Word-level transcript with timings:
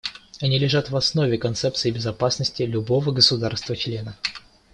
Они 0.41 0.57
лежат 0.57 0.89
в 0.89 0.95
основе 0.97 1.37
концепций 1.37 1.91
безопасности 1.91 2.63
любого 2.63 3.11
государства-члена. 3.11 4.17